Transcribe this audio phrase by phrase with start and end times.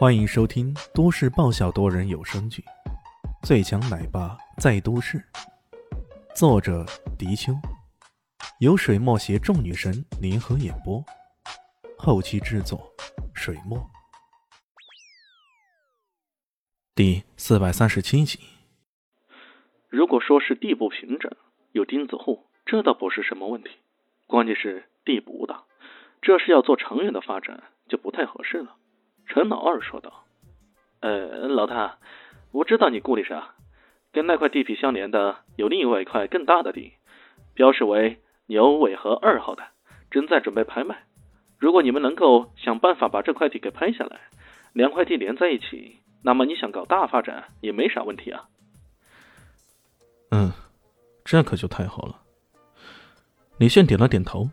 [0.00, 2.62] 欢迎收听都市爆笑多人有声剧
[3.46, 5.18] 《最强奶爸在都市》，
[6.34, 6.86] 作者：
[7.18, 7.52] 迪秋，
[8.60, 11.04] 由水墨携众女神联合演播，
[11.98, 12.90] 后期制作：
[13.34, 13.78] 水墨。
[16.94, 18.38] 第四百三十七集。
[19.90, 21.30] 如果说是地不平整，
[21.72, 23.68] 有钉子户，这倒不是什么问题。
[24.26, 25.64] 关键是地不大，
[26.22, 28.76] 这是要做长远的发展，就不太合适了。
[29.32, 30.24] 陈老二说道
[30.98, 31.98] ：“呃，老大，
[32.50, 33.54] 我知道你顾虑啥。
[34.10, 36.94] 跟那块地皮相连的有另外一块更大的地，
[37.54, 39.62] 标示为牛尾河二号的，
[40.10, 41.04] 正在准备拍卖。
[41.58, 44.18] 如果你们能够想办法把这块地给拍下来，
[44.72, 48.48] 两块地连在一起，那么你想搞大发展也没啥问题啊。”
[50.32, 50.50] 嗯，
[51.24, 52.20] 这可就太好了。
[53.58, 54.50] 李炫点了点头，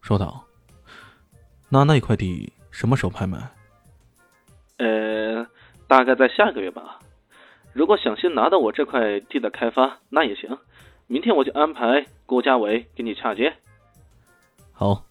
[0.00, 0.44] 说道
[1.68, 3.36] ：“那那块地什么时候拍卖？”
[4.80, 5.46] 呃，
[5.86, 7.00] 大概在下个月吧。
[7.74, 10.58] 如果想先拿到我这块地的开发，那也行。
[11.06, 13.56] 明天我就安排郭家伟给你洽接。
[14.72, 15.04] 好。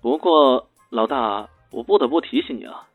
[0.00, 2.86] 不过老大，我不得不提醒你啊，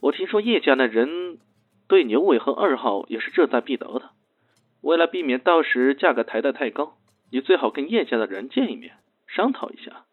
[0.00, 1.38] 我听说叶家那人
[1.86, 4.10] 对牛尾和二号也是志在必得的。
[4.80, 6.96] 为了避免到时价格抬得太高，
[7.30, 8.94] 你最好跟叶家的人见一面，
[9.28, 10.06] 商讨一下。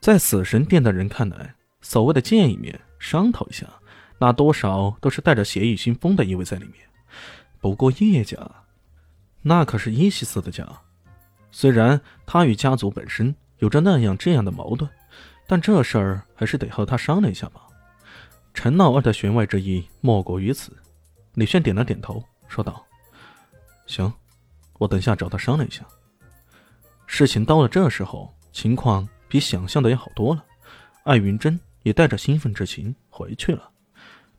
[0.00, 2.80] 在死神殿的人看来，所谓的见一面。
[3.06, 3.64] 商讨一下，
[4.18, 6.74] 那多少都是带着邪异腥风的意味在里面。
[7.60, 8.36] 不过叶家，
[9.42, 10.66] 那可是伊西斯的家，
[11.52, 14.90] 虽然他与家族本身有着那样这样的矛盾，
[15.46, 17.60] 但这事儿还是得和他商量一下吧。
[18.52, 20.76] 陈老二的弦外之意莫过于此。
[21.34, 22.84] 李炫点了点头，说道
[23.86, 24.12] ：“行，
[24.78, 25.86] 我等下找他商量一下。”
[27.06, 30.44] 事情到了这时候，情况比想象的要好多了。
[31.04, 31.56] 艾云珍。
[31.86, 33.70] 也带着兴奋之情回去了，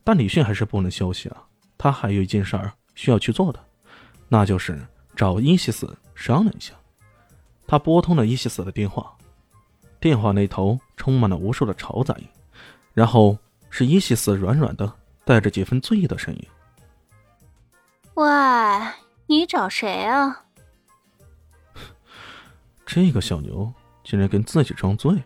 [0.04, 1.42] 但李迅还是不能休息啊！
[1.78, 3.64] 他还有一件事儿需要去做的，
[4.28, 4.78] 那就是
[5.16, 6.74] 找伊西斯商量一下。
[7.66, 9.16] 他拨通了伊西斯的电话，
[9.98, 12.28] 电话那头充满了无数的嘈杂音，
[12.92, 13.38] 然后
[13.70, 14.92] 是伊西斯软软的、
[15.24, 16.46] 带着几分醉意的声音
[18.12, 18.26] ：“喂，
[19.24, 20.44] 你找谁啊？”
[22.84, 23.72] 这个小牛
[24.04, 25.22] 竟然跟自己装醉。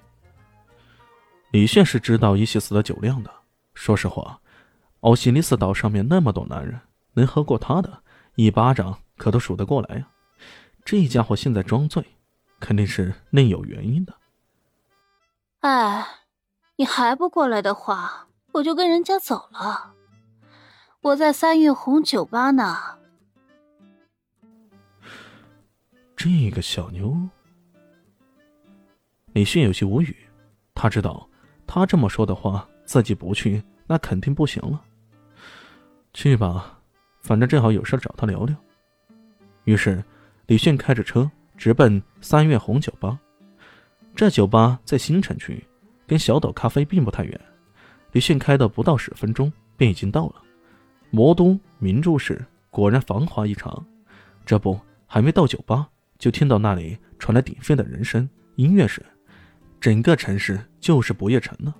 [1.52, 3.30] 李炫是知道伊西斯的酒量的。
[3.74, 4.40] 说实话，
[5.00, 6.80] 奥西里斯岛上面那么多男人，
[7.12, 8.02] 能喝过他的，
[8.36, 10.08] 一巴掌可都数得过来呀。
[10.82, 12.02] 这家伙现在装醉，
[12.58, 14.14] 肯定是另有原因的。
[15.60, 16.06] 哎，
[16.76, 19.92] 你还不过来的话，我就跟人家走了。
[21.02, 22.98] 我在三月红酒吧呢。
[26.16, 27.14] 这个小妞，
[29.34, 30.16] 李迅有些无语，
[30.74, 31.28] 他知道。
[31.74, 34.78] 他这么说的话，自己不去那肯定不行了。
[36.12, 36.78] 去吧，
[37.22, 38.54] 反正正好有事找他聊聊。
[39.64, 40.04] 于是，
[40.48, 43.18] 李迅开着车直奔三月红酒吧。
[44.14, 45.66] 这酒吧在新城区，
[46.06, 47.40] 跟小岛咖啡并不太远。
[48.10, 50.34] 李迅开的不到十分钟，便已经到了。
[51.08, 53.82] 魔都名著市果然繁华异常。
[54.44, 55.88] 这不，还没到酒吧，
[56.18, 59.02] 就听到那里传来鼎沸的人声、音乐声。
[59.82, 61.74] 整个城市就是不夜城了，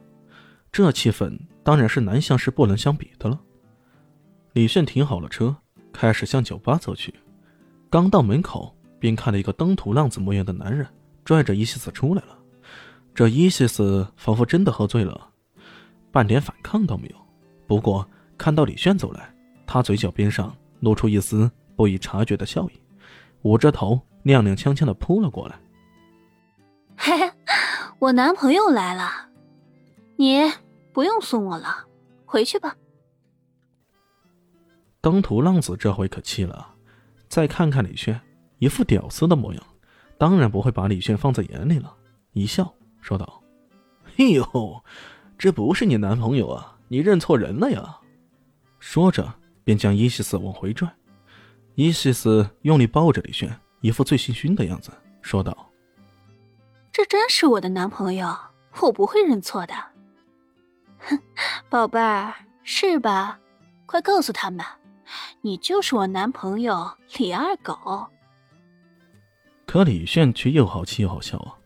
[0.73, 3.41] 这气氛当然是南向市不能相比的了。
[4.55, 5.55] 李炫停好了车，
[5.93, 7.15] 开始向酒吧走去。
[7.89, 10.85] 刚到门口，便看到一个登徒浪子模样的男人
[11.25, 12.37] 拽着伊西斯出来了。
[13.15, 15.29] 这伊西斯仿佛真的喝醉了，
[16.11, 17.17] 半点反抗都没有。
[17.69, 18.05] 不过
[18.37, 19.33] 看到李炫走来，
[19.65, 22.73] 他嘴角边上露出一丝不易察觉的笑意，
[23.43, 25.57] 捂着头踉踉跄跄的扑了过来。
[26.97, 27.33] 嘿嘿。
[28.03, 29.29] 我男朋友来了，
[30.17, 30.41] 你
[30.93, 31.87] 不用送我了，
[32.27, 32.77] 回去吧。
[35.01, 36.75] 登徒浪子这回可气了，
[37.29, 38.21] 再看看李炫，
[38.59, 39.63] 一副屌丝的模样，
[40.19, 41.95] 当然不会把李炫放在眼里了，
[42.33, 43.41] 一笑说道
[44.19, 44.85] ：“哎呦，
[45.39, 48.01] 这不是你男朋友啊，你认错人了呀！”
[48.81, 49.33] 说着
[49.63, 50.93] 便将伊西斯往回拽。
[51.77, 54.91] 伊西斯用力抱着李炫，一副醉醺醺的样子，
[55.21, 55.69] 说道。
[56.93, 58.37] 这真是我的男朋友，
[58.81, 59.75] 我不会认错的。
[60.99, 61.19] 哼，
[61.71, 63.39] 宝贝儿，是吧？
[63.87, 64.65] 快告诉他们，
[65.41, 68.07] 你就是我男朋友李二狗。
[69.67, 71.57] 可李炫却又好气又好笑啊！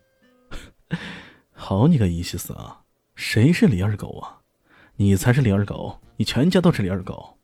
[1.52, 2.82] 好你个伊西斯啊，
[3.16, 4.38] 谁是李二狗啊？
[4.94, 7.36] 你才是李二狗，你全家都是李二狗。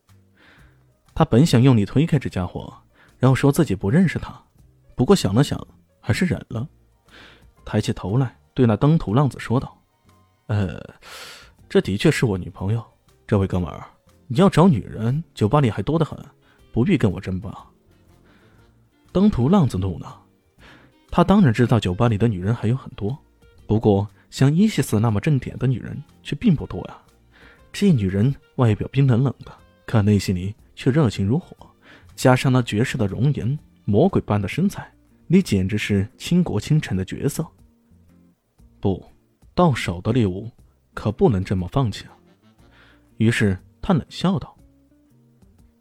[1.14, 2.72] 他本想用力推开这家伙，
[3.18, 4.40] 然后说自己不认识他，
[4.94, 5.58] 不过想了想，
[6.00, 6.66] 还是忍了。
[7.64, 9.76] 抬起头来，对那登徒浪子说道
[10.48, 10.82] ：“呃，
[11.68, 12.84] 这的确是我女朋友。
[13.26, 13.86] 这位哥们儿，
[14.26, 16.18] 你要找女人，酒吧里还多得很，
[16.72, 17.66] 不必跟我争吧。
[19.10, 20.20] 登徒浪子怒了，
[21.10, 23.16] 他当然知道酒吧里的女人还有很多，
[23.66, 26.98] 不过像伊西斯那么正点的女人却并不多呀。
[27.72, 29.52] 这女人外表冰冷冷的，
[29.86, 31.56] 可内心里却热情如火，
[32.14, 34.92] 加上那绝世的容颜、魔鬼般的身材，
[35.32, 37.42] 你简直是倾国倾城的角色。
[38.80, 39.02] 不，
[39.54, 40.50] 到手的猎物
[40.92, 42.12] 可不能这么放弃啊！
[43.16, 44.54] 于是他冷笑道：“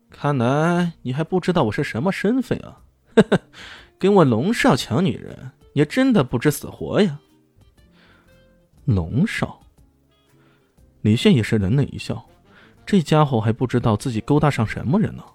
[0.09, 2.81] 看来你还不知道我是什么身份啊！
[3.13, 3.39] 哈 哈
[3.99, 7.19] 跟我龙少抢女人，也真的不知死活呀！”
[8.87, 9.59] 龙少。
[11.01, 12.25] 李炫也是冷冷一笑，
[12.85, 15.25] 这家伙还不知道自己勾搭上什么人呢。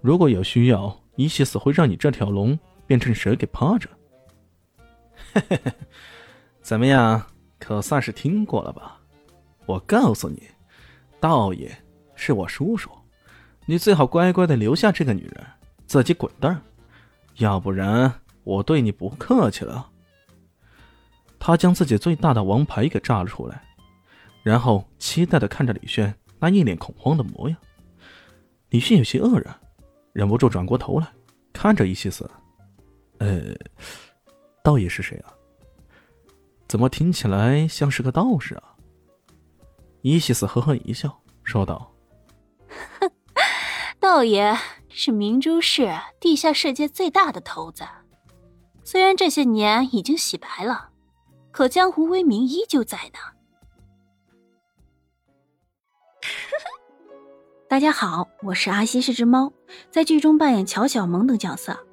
[0.00, 2.58] 如果有需要，伊西斯会让你这条龙
[2.92, 3.88] 变成蛇给趴着。
[6.60, 7.24] 怎么样？
[7.58, 9.00] 可算是听过了吧？
[9.64, 10.42] 我告诉你，
[11.18, 11.74] 道爷
[12.14, 12.90] 是我叔叔，
[13.64, 15.42] 你最好乖乖的留下这个女人，
[15.86, 16.60] 自己滚蛋，
[17.36, 18.12] 要不然
[18.44, 19.88] 我对你不客气了。
[21.38, 23.62] 他将自己最大的王牌给炸了出来。
[24.42, 27.56] 然后期待的看着李炫那一脸恐慌的模样，
[28.68, 29.58] 李炫有些愕然，
[30.12, 31.06] 忍不住转过头来
[31.54, 32.30] 看着伊西斯
[33.22, 33.54] ：“呃，
[34.64, 35.32] 道爷是谁啊？
[36.66, 38.74] 怎么听起来像是个道士啊？”
[40.02, 41.94] 伊西斯呵呵一笑，说道
[44.00, 44.58] ：“道爷
[44.88, 47.84] 是明珠市地下世界最大的头子，
[48.82, 50.90] 虽然这些年已经洗白了，
[51.52, 53.20] 可江湖威名依旧在呢。
[57.70, 59.52] ”大家好，我是阿西，是只猫，
[59.92, 61.86] 在剧中扮演乔小萌等角色。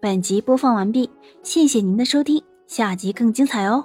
[0.00, 1.10] 本集播放完毕，
[1.42, 3.84] 谢谢您的收听，下集更精彩哦。